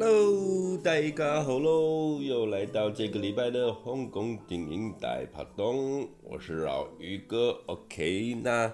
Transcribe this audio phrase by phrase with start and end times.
[0.00, 2.22] Hello，大家好喽！
[2.22, 7.60] 又来到这个礼拜的香港电影大拍档，我是老于哥。
[7.66, 8.72] OK，那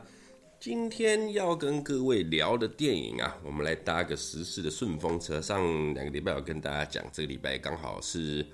[0.60, 5.40] 今天要跟各位聊的电影啊，我们来搭个时事的顺风车。
[5.40, 5.64] 上
[5.94, 8.44] 两个礼拜我跟大家讲，这个礼拜刚好是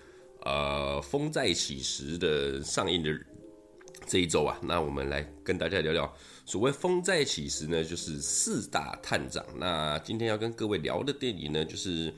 [0.45, 3.11] 呃《风再起时》的上映的
[4.07, 6.15] 这一周啊，那我们来跟大家聊聊。
[6.47, 9.45] 所谓“风再起时”呢，就是四大探长。
[9.59, 12.15] 那今天要跟各位聊的电影呢，就是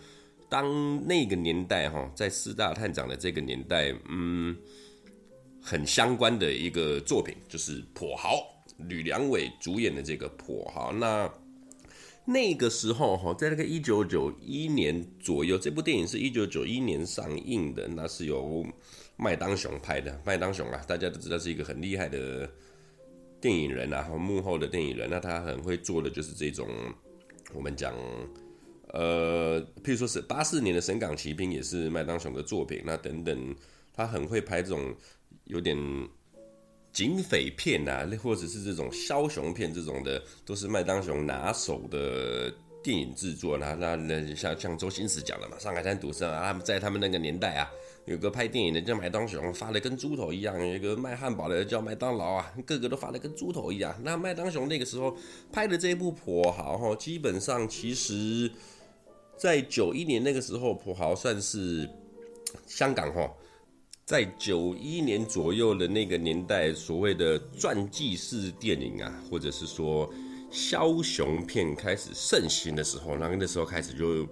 [0.53, 4.55] 当那个年代哈，在四大探长的这个年代，嗯，
[5.63, 8.37] 很相关的一个作品，就是《跛豪》，
[8.87, 10.93] 吕良伟主演的这个《跛豪》。
[10.99, 11.33] 那
[12.27, 18.63] 那个时候哈，在那个一九九一年左右，这部电影是一九九一年上映的，那是由
[19.17, 20.21] 麦当雄拍的。
[20.23, 22.47] 麦当雄啊，大家都知道是一个很厉害的。
[23.41, 26.69] 电影人啊，幕后的电影人，那他很会做的就是这种，
[27.53, 27.93] 我们讲，
[28.93, 33.57] 呃，譬如说是八四年的《神港奇兵》也是麦当雄的作品，那等等，
[33.93, 34.95] 他很会拍这种
[35.45, 35.77] 有点
[36.93, 43.59] 警匪片啊，或者是这种枭雄片这种的，都是麦当雄拿手的电影制作。
[43.59, 47.71] 那那那像像周星驰讲的嘛，《上海滩赌圣》啊，在他们那个年代啊。
[48.05, 53.97] 有个拍电影的叫麦当雄，发的跟猪头一样；有一个卖汉堡的叫麦当劳啊，个个都发的跟猪头一样。
[54.03, 55.17] 那麦当雄那个时候
[55.53, 58.51] 拍的这一部《跛豪》哈，基本上其实，
[59.43, 61.91] 在九一年那个时候，《跛豪》算是
[62.65, 63.29] 香港哈，
[64.05, 70.09] 在九一年左右的那个年代，所谓的传记式电影啊，或者是说
[70.53, 74.25] 枭雄片开始盛行的时候，那那时候开始就。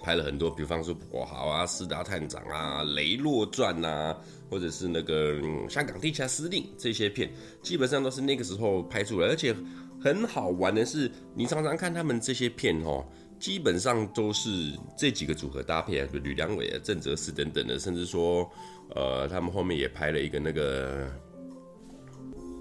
[0.00, 4.16] 拍了很多，比方说《跛豪》啊，《四大探长》啊，《雷洛传》啊，
[4.48, 5.34] 或者是那个、
[5.68, 9.28] 《香港地下司令》这些片，基本上都是那个时候拍出来。
[9.28, 9.54] 而且
[10.00, 13.04] 很好玩的是，你常常看他们这些片哦，
[13.42, 18.48] 基本上都是这几个组合搭配啊，吕良伟啊、郑则仕等等的，甚至说，
[18.94, 21.06] 呃，他们后面也拍了一个那个《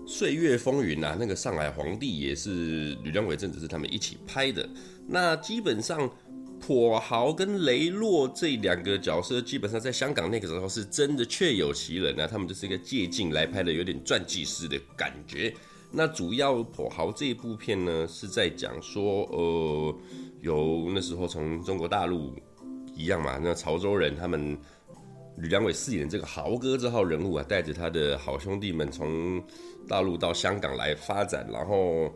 [0.07, 4.67] 岁月风云》啊，那个上海皇帝也是吕良伟、郑则仕他们一起拍的。
[5.07, 6.09] 那基本上。
[6.61, 15.51] 跛豪跟雷洛这两个角色，基本上在香港那个时候是真的确有其人啊，他们就是一个借镜来拍的，有点传记式的感觉。
[15.91, 19.95] 那主要跛豪这一部片呢，是在讲说，呃，
[20.41, 22.35] 有那时候从中国大陆
[22.93, 24.57] 一样嘛，那潮州人他们
[25.37, 29.41] 吕良伟饰演这个豪哥这号人物啊，带着他的好兄弟们从
[29.87, 32.11] 大陆到香港来发展，然后。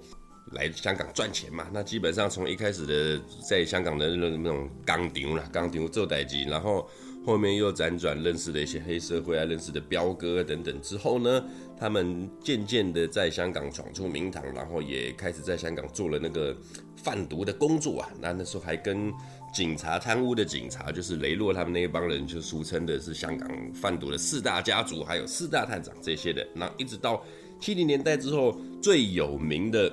[0.52, 1.66] 来香港赚钱嘛？
[1.74, 3.20] 那基本上从一开始的
[3.50, 6.88] 在香港的那那种港牛啦，港牛做代机，然后
[7.26, 11.44] 后面又辗转认识了一些黑社会啊，认识的彪哥等等之后呢，
[11.78, 16.56] 他们渐渐的在香港闯出名堂，然后也开始在香港做了那个
[16.96, 18.10] 贩毒的工作啊。
[18.20, 19.14] 那那时候还跟
[19.54, 26.48] 警察贪污的警察，就是雷洛他们那一帮人，就俗称的是香港贩毒的四大家族，还有四大探长这些的。
[26.54, 27.24] 那一直到
[27.60, 29.92] 七零年代之后，最有名的。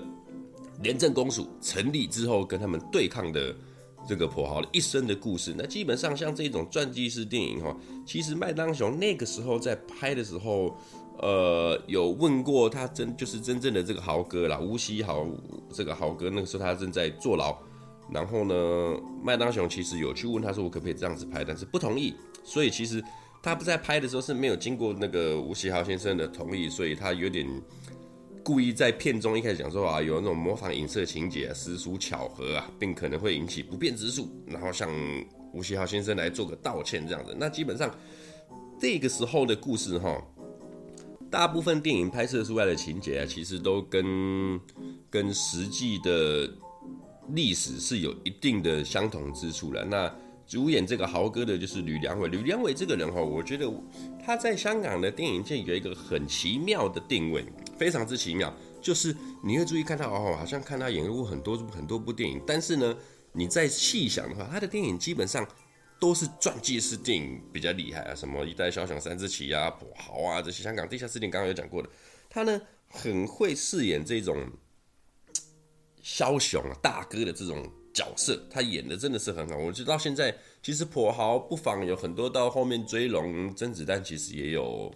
[0.82, 3.54] 廉政公署成立之后，跟他们对抗的
[4.08, 10.76] 这个跛豪的一生的故事，那基本上像这种传记式电影哈，其实麦当雄那个时候在拍的时候，
[11.18, 15.26] 呃，有问过他真就是真正的这个豪哥啦，吴锡豪
[15.72, 17.56] 这个豪哥，那个时候他正在坐牢，
[18.10, 18.54] 然后呢，
[19.22, 22.14] 麦当雄其实有去问他说我可不可以这样子拍，但是不同意，
[22.44, 23.02] 所以其实
[23.42, 27.46] 他不在拍的时候是没有经过那个吴锡豪先生的同意，所以他有点。
[28.44, 34.90] 故意在片中一开始讲说啊，有那种模仿影射情节，实属巧合啊，并可能会引起不便之处，然后向
[35.54, 37.36] 吴锡豪先生来做个道歉这样子。
[37.38, 37.88] 那基本上
[38.80, 40.20] 这个时候的故事哈，
[41.32, 44.60] 大部分电影拍摄出来的情节啊，其实都跟
[45.08, 46.46] 跟实际的
[47.30, 49.82] 历史是有一定的相同之处了。
[49.82, 50.14] 那
[50.46, 53.66] 主演这个豪哥的就是吕良伟，吕良伟这个人哈，我觉得
[54.22, 57.42] 他在香港的电影界有一个很奇妙的定位。
[57.78, 62.94] 非常之奇妙，就是你会注意看他哦，好像看他演过很多很多部电影，但是呢，
[63.32, 65.48] 你再细想的话，他的电影基本上
[66.02, 71.88] 都是传记式电影比较厉害啊，什么一代枭雄三字棋啊、跛豪啊这些香港地下司令刚刚有讲过的，
[72.28, 74.50] 他呢很会饰演这种
[76.02, 79.56] 枭雄大哥的这种角色，他演的真的是很好。
[79.56, 84.92] 我觉得到现在，其实跛豪不妨有很多到后面追龙甄子丹其实也有。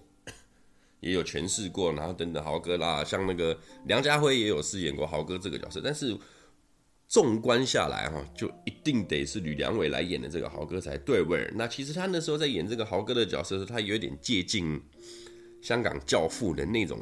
[1.01, 6.17] 也有诠释过，然后等等豪哥啦，像那个梁家辉也有饰演过豪哥这个角色，但是
[7.09, 11.53] 纵观下来哈，就一定得是吕良伟来演的这个豪哥才对味儿。
[11.57, 14.81] 那其实他那时候在演这个豪哥的角色时，他有点接近
[15.63, 17.01] 香港教父的那种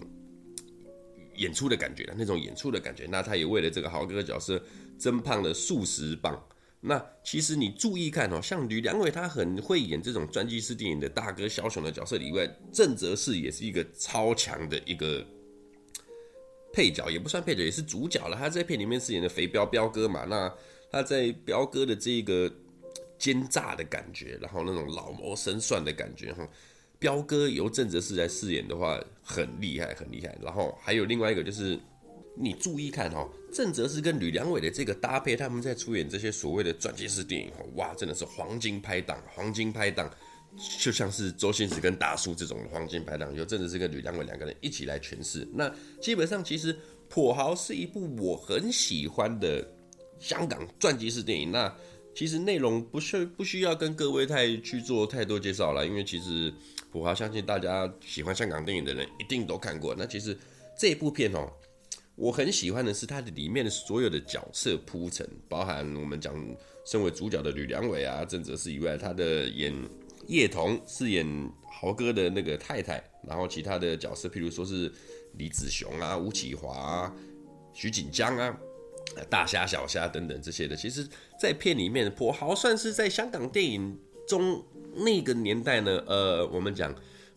[1.37, 3.06] 演出的感觉，那种演出的感觉。
[3.11, 4.62] 那他也为了这个豪哥的角色
[4.99, 6.39] 增胖了数十磅。
[6.87, 15.27] 那其实你注意看哦，像吕良伟他很会演这种传记式电影的大哥小熊的角色里外，郑则仕也是一个超强的一个
[16.75, 18.37] 配角，也不算配角，也是主角了。
[18.37, 20.53] 他在片里面饰演的肥彪彪哥嘛，那
[20.91, 22.53] 他在彪哥的这个
[23.17, 26.49] 奸诈的感觉，然后那种老谋深算的感觉哈，
[26.99, 30.37] 彪哥由郑则仕来饰演的话，很厉害，很厉害。
[30.43, 31.79] 然后还有另外一个就是。
[32.37, 40.11] 你注意看哈，郑则仕跟吕良伟的这个搭配，他们在出演这些所谓的传记式电影，哇，真的是黄金拍档，黄金拍档，
[40.79, 45.47] 就像是周星驰跟大叔这种黄金拍档，由郑则仕跟吕良伟两个人一起来诠释。
[45.53, 46.73] 那基本上，其实
[47.11, 49.67] 《跛豪》是一部我很喜欢的
[50.19, 51.51] 香港传记式电影。
[51.51, 51.75] 那
[52.15, 56.53] 其实内容不需不需要跟各位太去做太多介绍了，因为其实
[56.93, 59.95] 《跛豪》相信大家喜欢香港电影的人一定都看过。
[59.97, 60.37] 那其实
[60.79, 61.50] 这部片哦。
[62.17, 66.33] 我很喜欢的是它的里面的所有的角色铺陈，包含我们讲
[66.87, 69.75] 身为主角的吕良伟啊、郑则仕以外，他的演
[70.26, 71.26] 叶童饰演
[71.65, 74.93] 豪哥的那个太太，然后其他的角色，譬如说是
[75.38, 77.15] 李子雄啊、吴启华、
[77.73, 78.59] 徐锦江啊、
[79.29, 81.09] 大虾、小虾等等这些的，其实，
[81.41, 84.65] 在片里面，跛豪算是在香港电影中
[84.97, 86.94] 那个年代呢，呃，我们讲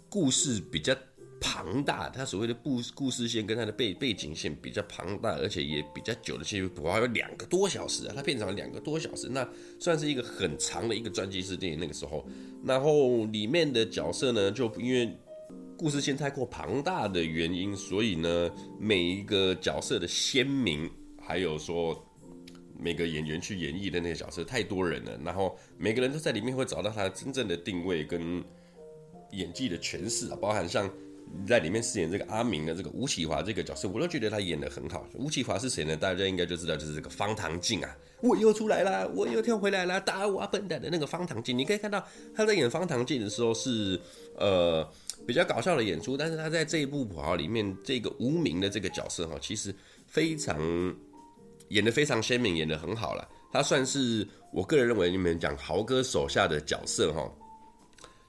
[0.09, 0.95] 故事比较。
[1.39, 9.47] 庞大，它所谓的故故事线跟它的背背景线比较庞大，而且也比较久的，其实跛豪有两个多小时啊，它片长两个多小时，那
[9.79, 11.79] 算是一个很长的一个传记式电影。
[11.79, 12.25] 那个时候，
[12.65, 15.15] 然后里面的角色呢，就因为
[15.77, 18.49] 故事线太过庞大的原因，所以呢，
[18.79, 20.89] 每一个角色的鲜明，
[21.21, 22.03] 还有说
[22.79, 28.43] 每个演员去演绎的那个角色太多人了，然后每个人都在里面会找到他真正的定位跟
[29.31, 30.89] 演技的诠释啊，包含像。
[31.47, 35.07] 在里面饰演这个阿明的这个吴启华这个角色，我都觉得他演得很好。
[35.13, 35.95] 吴启华是谁呢？
[35.95, 41.57] 大家应该就知道，就是这个方唐镜啊，我又出来了，我又跳回来了，打我笨蛋的那个方唐镜。
[41.57, 43.99] 你可以看到他在演方唐镜的时候是
[44.35, 44.87] 呃
[45.25, 49.73] 比较搞笑的演出，但是他在这一部跛豪里面这个无名的这个角色哈，其实
[50.05, 50.57] 非常
[51.69, 53.27] 演得非常鲜明，演得很好了。
[53.51, 57.31] 他算是我个人认为，你们讲豪哥手下的角色哈。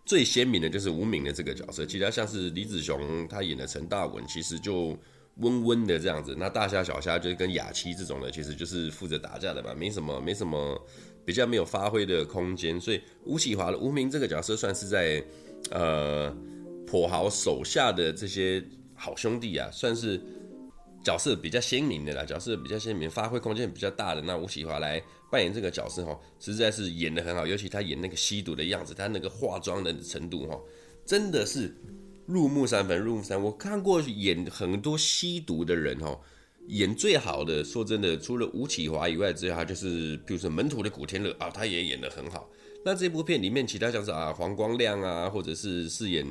[0.09, 4.99] 最鲜明的就是无名的这个角色，其他像是李子雄他演的陈大文，其实就
[5.37, 6.35] 温温的这样子。
[6.39, 10.81] 那大虾小虾就是跟雅琪这种的，其实就是负责打架的嘛，没什么没什么
[11.27, 12.81] 比较没有发挥的空间。
[12.81, 15.23] 所以吴启华的无名这个角色算是在
[15.71, 16.35] 呃
[16.87, 18.65] 跛豪手下的这些
[18.95, 20.19] 好兄弟啊，算是。
[21.03, 30.61] 角色比较鲜明的啦，角色比较鲜明，发挥空间比较大的那吴启华来扮演这个角色哈，实在是演得很好，尤其他演那个吸毒的样子，他那个化妆的程度哈，
[31.07, 31.75] 真的是
[32.27, 33.45] 入木三分，入木三分。
[33.45, 36.19] 我看过演很多吸毒的人哈，
[36.67, 42.51] 演最好的，说真的，除了吴启华以外，之外就是，比如说门徒的古天乐啊，他也演得很好。
[42.85, 46.27] 那这部片里面其他像是啊黄光亮啊，或者是饰演。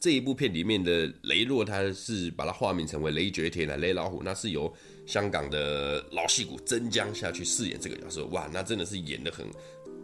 [0.00, 4.72] 这一部片里面的雷洛，他是把他化名成为雷绝天啊，雷老虎，那是由
[5.06, 9.44] 香港的老戏骨曾江下去饰演这个角色，哇，那真的是演得很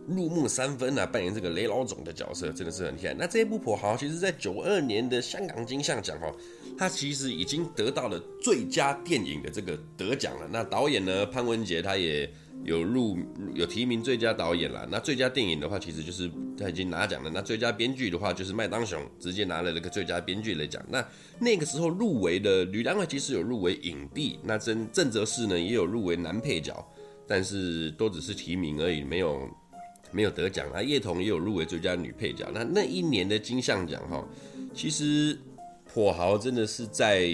[0.08, 3.14] 入木三分啊，扮演这个雷老总的角色，真的是很厉害。
[3.14, 6.34] 那这一部跛豪，其实在九二年的香港金像奖哈，
[6.76, 10.48] 他其实已经得到了最佳电影的这个得奖了。
[10.50, 12.28] 那导演呢，潘文杰他也。
[12.64, 13.18] 有入
[13.54, 17.30] 有提名最佳导演啦，那最佳电影的话，其实就是他已经拿奖了。
[17.32, 20.82] 那最佳编剧的话，就是麦当雄直接拿了那个最佳编剧的奖。
[20.88, 21.06] 那
[21.38, 26.84] 那个时候入围的吕良伟其实有入围影帝，那郑郑则仕呢也有入围男配角，
[27.28, 29.48] 但是都只是提名而已，没有
[30.10, 30.82] 没有得奖啊。
[30.82, 32.50] 叶童也有入围最佳女配角。
[32.54, 34.26] 那那一年的金像奖哈，
[34.74, 35.38] 其实
[35.92, 37.28] 跛豪真的是在。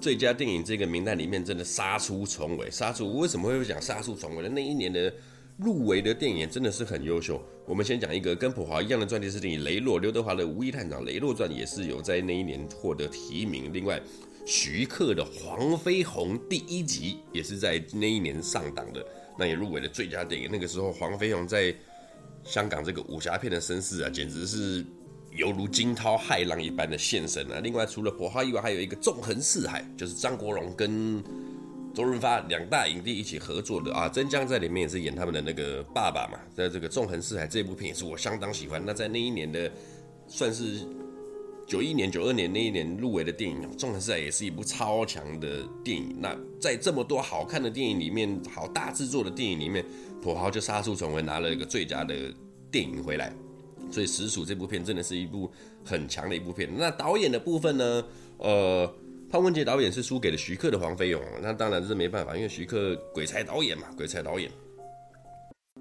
[0.00, 4.48] 最佳电影这个名单里面真的杀出重围，杀出为什么会讲杀出重围呢？
[4.48, 5.12] 那一年的
[5.56, 7.40] 入围的电影真的是很优秀。
[7.66, 13.72] 我们先讲一个跟普华一样的传记式电影《雷洛》，刘德华的《无意探长雷洛传》也是有在那一年获得提名。
[13.72, 13.98] 另外，
[14.44, 19.02] 徐克的《黄飞鸿》第一集也是在那一年上档的，
[19.38, 20.50] 那也入围了最佳电影。
[20.52, 21.74] 那个时候，黄飞鸿在
[22.44, 24.84] 香港这个武侠片的声势啊，简直是。
[25.34, 27.58] 犹如惊涛骇浪一般的现身啊！
[27.60, 31.20] 另外，除了跛豪以外，还有一个纵横四海，就是张国荣跟
[31.92, 34.08] 周润发两大影帝一起合作的啊。
[34.08, 36.38] 曾江在里面也是演他们的那个爸爸嘛。
[36.54, 38.80] 在这个纵横四海这部片也是我相当喜欢。
[38.86, 39.68] 那在那一年的
[40.28, 40.86] 算是
[41.66, 46.16] 九一年、九二年那一年入围的电影，纵横四海也是一部超强的电影。
[46.20, 49.84] 那在这么多好看的电影里面，好大制作的电影里面，
[50.22, 52.14] 跛豪就杀出重围，拿了一个最佳的
[52.70, 53.34] 电影回来。
[53.94, 55.48] 所以实属这部片真的是一部
[55.84, 56.68] 很强的一部片。
[56.76, 58.04] 那导演的部分呢？
[58.38, 58.92] 呃，
[59.30, 61.24] 潘文杰导演是输给了徐克的黄飞鸿。
[61.40, 64.50] 那当然这是没办法，因为徐克鬼才导演嘛，鬼才导演。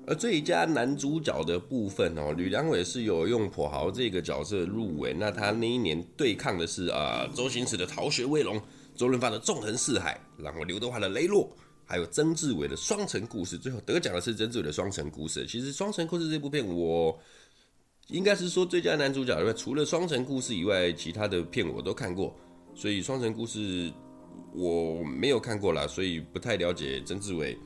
[0.06, 5.12] 而最佳男主角的部分哦，吕良伟是有用跛豪这个角色入围。
[5.12, 8.60] 那他那一年对抗的是啊、呃，周星驰的《逃学威龙》，
[8.96, 11.46] 周润发的《纵横四海》，然后刘德华的《雷洛》，
[11.86, 13.58] 还有曾志伟的《双城故事》。
[13.62, 15.46] 最后得奖的是曾志伟的《双城故事》。
[15.50, 17.18] 其实《双城故事》这部片，我
[18.08, 22.36] 应该是说最佳男主角以外，除了《双城故事》以外，其他的片我都看过。
[22.76, 23.60] 所以《双城故事》
[24.54, 27.58] 我没有看过啦，所以不太了解曾志伟。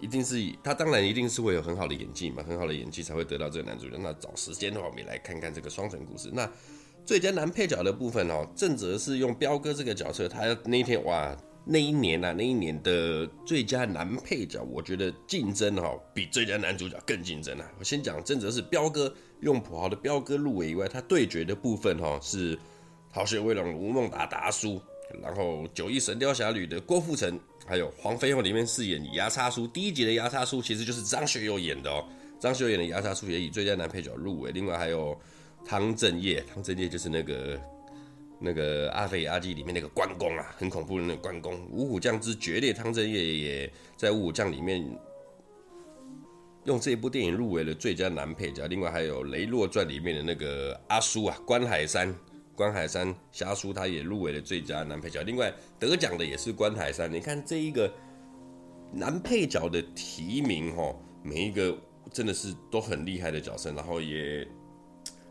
[0.00, 0.34] 一定是
[0.64, 3.96] 他，当然一定是会有很好的演技嘛，很好的演技才会得到这个男主角。
[4.00, 6.28] 那找时间的话，我们也来看看这个双城故事。
[6.32, 6.50] 那
[7.04, 17.70] 最佳男配角的部分哦，郑则是用彪哥这个角色，他那天哇，那一年啊，那一年的最佳男配角，我觉得竞争哈比最佳男主角更竞争啊。
[17.78, 22.58] 我先讲郑则是彪哥用跛豪的彪哥入围以外，他对决的部分哈是
[23.12, 24.80] 逃学威龙吴孟达达叔，
[25.22, 27.38] 然后九一神雕侠侣的郭富城。
[27.64, 32.04] 还有黄飞鸿里面饰演牙叉叔，第一集的牙叉叔其实就是张学友演的哦。
[32.40, 34.50] 张学友演的牙叉叔也以最佳男配角入围。
[34.50, 35.16] 另外还有
[35.64, 37.56] 汤镇业，汤镇业就是那个
[38.42, 41.64] 那个阿飞阿基里面那个关公啊，很恐怖的那个关公。
[41.70, 44.84] 五虎将之决裂，汤镇业也在五虎将里面
[46.64, 48.66] 用这部电影入围了最佳男配角。
[48.66, 52.14] 另外还有雷洛传里面的那个阿叔啊，关海山。
[52.54, 55.22] 关海山侠叔，他也入围了最佳男配角。
[55.22, 57.10] 另外得奖的也是关海山。
[57.10, 57.90] 你看这一个
[58.92, 61.74] 男配角的提名，哦，每一个
[62.12, 63.72] 真的是都很厉害的角色。
[63.72, 64.46] 然后也，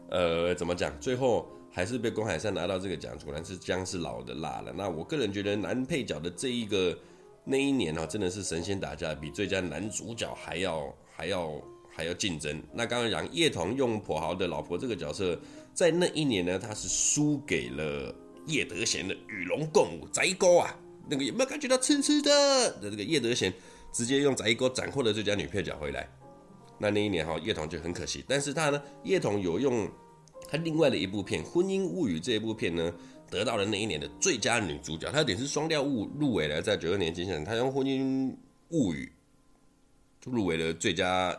[0.10, 0.92] 呃，怎么讲？
[1.00, 4.74] 最后还是被关海山拿到这个奖，果然是姜是老的辣了。
[4.76, 6.98] 那我个人觉得男配角的这一个
[7.46, 12.62] 那一年哦，真的是神仙打架，比最佳男主角还要还要还要竞争。
[12.74, 15.40] 那刚刚讲叶童用跛豪的老婆这个角色。
[15.74, 18.14] 在那一年呢，他是输给了
[18.46, 20.76] 叶德娴的《与龙共舞》宅沟啊，
[21.10, 22.30] 那个有没有感觉到痴痴的？
[22.82, 23.50] 的这个叶德娴
[23.94, 26.10] 直接用宅沟斩获了最佳女配角回来。
[26.78, 28.22] 那那一年哈，叶童就很可惜。
[28.28, 29.90] 但是他呢，叶童有用
[30.52, 32.94] 他另外的一部片《婚姻物语》这一部片呢，
[33.30, 35.10] 得到了那一年的最佳女主角。
[35.10, 38.36] 他有点是双料物入围了，在九二年金像她，用《婚姻
[38.72, 39.10] 物语》
[40.30, 41.36] 入围了最佳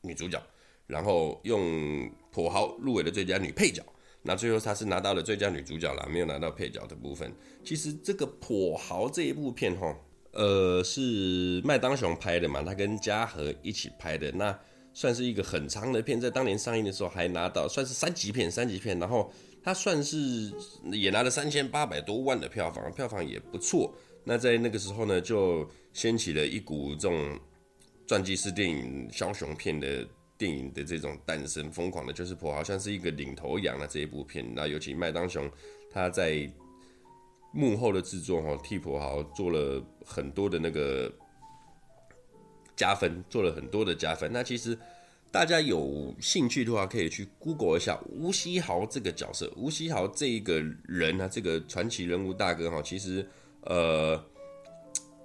[0.00, 0.42] 女主角，
[0.88, 2.10] 然后用。
[2.32, 3.82] 跛豪入围了最佳女配角，
[4.22, 7.34] 那最后她是拿到了最佳女主角啦，没有拿到配角的部分。
[7.64, 9.92] 其实这个跛豪这一部片哈，
[10.30, 14.56] 呃，是麦当雄拍的嘛，他跟嘉禾一起拍的，那
[14.92, 19.32] 算是一个很长的片，在当年上映的时候还拿到算是三级片，三级片，然后
[19.62, 20.52] 他算是
[20.92, 23.94] 也拿了三千八百多万的票房，票房也不错。
[24.24, 27.38] 那在那个时候呢，就掀起了一股这种
[28.06, 30.06] 传记式电影枭雄片的。
[30.40, 34.42] 电影的这种诞生，疯狂的就是跛豪像是一个领头羊的这一部片。
[34.54, 35.46] 那尤其麦当雄
[35.92, 36.50] 他在
[37.52, 41.12] 幕后的制作哈，替跛豪做了很多的那个
[42.80, 44.32] 加分，做了很多的加分。
[44.32, 44.76] 那其实
[45.30, 49.52] 大家有兴趣的话，可以去 Google 一下吴锡豪这个角色。
[49.56, 50.54] 吴锡豪这一个
[50.88, 53.28] 人啊，这个传奇人物大哥哈，其实
[53.62, 54.18] 呃。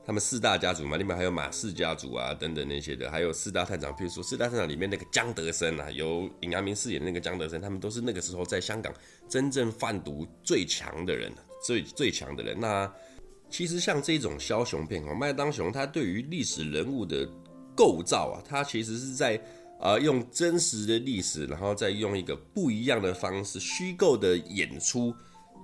[0.08, 8.94] 他们四大家族嘛，里面还有马氏家族啊，等等那些的，还有四大探长，譬如说四大探长里面那个江德森啊，由尹扬明饰演那个江德森，他们都是那个时候在香港
[9.28, 11.34] 真正贩毒最强的人，
[11.66, 12.56] 最最强的人。
[12.60, 12.94] 那
[13.56, 17.26] 其实像这种枭雄片哦，麦当雄他对于历史人物的
[17.74, 19.42] 构造啊，他其实是在
[19.80, 25.16] 啊、用真实的历史，然后再用一个不一样的方式，虚构的演出。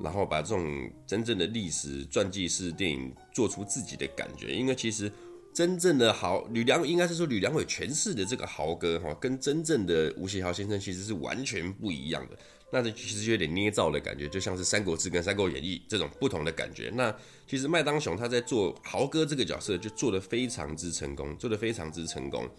[0.02, 5.12] 然后把这种真正的历史传记式电影做出自己的感觉，因为其实
[5.54, 12.38] 真正的豪吕良应该是说吕良伟诠释的这个豪哥哈，跟真正的吴锡豪先生其实是完全不一样的。
[12.72, 16.90] 那这其实就有点捏造的感觉，就像是《三国志》跟《三国演义》这种不同的感觉。
[16.94, 17.13] 那
[17.46, 22.50] 其实麦当雄他在做豪哥这个角色就做得非常之成功，做得非常之成功。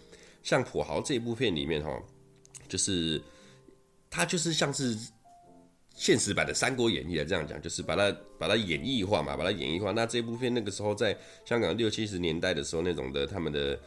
[0.43, 2.01] 像跛豪这一部片里面哈，
[2.67, 3.21] 就是
[4.09, 4.97] 他就是像是。
[5.95, 9.91] 现实版的《三国演义》来这样讲，就是把它把它演绎化嘛，把它演绎化。
[9.91, 11.15] 那这部片那个时候在
[11.45, 13.77] 香港六七十年代的时候，那种的他们的，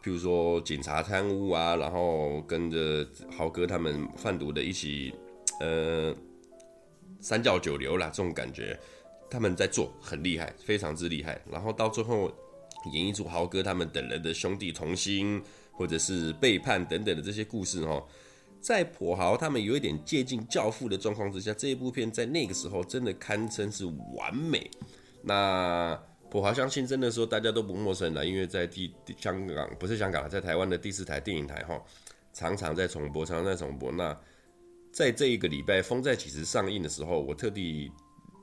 [0.00, 3.04] 譬如说警察贪污啊，然后跟着
[3.36, 5.12] 豪哥他们贩毒的一起，
[5.60, 6.14] 呃，
[7.20, 8.78] 三教九流啦，这种感觉，
[9.30, 11.40] 他们在做很厉害，非常之厉害。
[11.50, 12.32] 然后到最后
[12.92, 18.06] 演绎出豪哥他们等人的兄弟同心，或者是背叛等等的这些故事哦。
[18.60, 23.84] 在跛豪他们有一点接近教父的状况之下，这一部片在那个时候真的堪称是
[24.16, 24.68] 完美。
[25.22, 26.00] 那
[26.30, 31.80] 跛豪相信真的说大家都不陌生了，因为在第香港不是香港，在台湾的第四台电影台哈，
[32.32, 33.92] 常常在重播，常常在重播。
[33.92, 34.16] 那
[34.98, 37.88] 在这一个礼拜《风再起时》上映的时候，我特地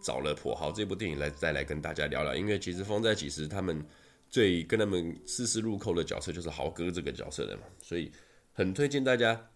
[0.01, 3.85] 找了跛豪这部电影来再来跟大家聊聊，因为其实《风再起时》他们
[4.29, 8.09] 最跟他们丝丝入扣的角色就是豪哥这个角色的嘛，所以。
[8.53, 9.49] 很推荐大家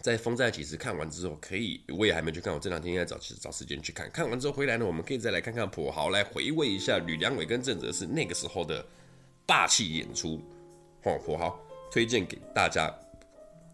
[0.00, 4.08] 在《风再起时》看完之后，可以我也还没去看，我这两天应该找找时间去看。
[4.12, 8.86] 看完之后回来呢，我们可以再来看看跛豪，来回味一下吕良伟跟郑则仕那个时候的
[9.44, 10.40] 霸气演出。
[11.02, 11.60] 哦，跛豪
[11.90, 12.94] 推荐给大家。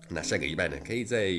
[0.09, 1.31] 那下个礼拜呢，可以在。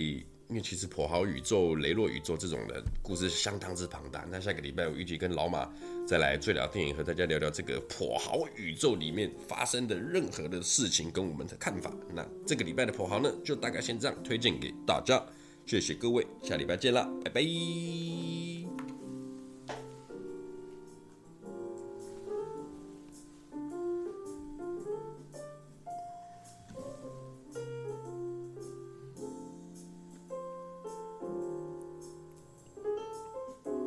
[0.50, 4.26] 因为其实跛豪宇宙、雷洛宇宙这种的故事相当之庞大。
[4.30, 5.68] 那下个礼拜我预计跟老马
[6.08, 11.92] 再来最聊电影，和大家聊聊这个跛豪宇宙里面发生的任何的事情跟我们的看法。
[12.14, 15.24] 那这个礼拜的跛豪呢，就大概先这样推荐给大家。
[15.66, 18.53] 谢谢各位，下礼拜见啦，拜拜。